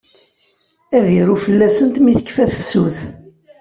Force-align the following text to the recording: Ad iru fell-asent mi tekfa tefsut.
Ad 0.97 1.05
iru 1.19 1.35
fell-asent 1.45 1.95
mi 2.01 2.13
tekfa 2.19 2.43
tefsut. 2.51 2.97